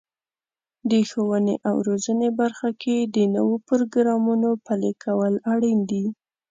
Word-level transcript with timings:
د 0.89 0.91
ښوونې 1.09 1.55
او 1.69 1.75
روزنې 1.87 2.29
برخه 2.39 2.69
کې 2.81 2.97
د 3.15 3.17
نوو 3.35 3.55
پروګرامونو 3.67 4.49
پلي 4.65 4.93
کول 5.03 5.33
اړین 5.53 5.79
دي. 5.91 6.05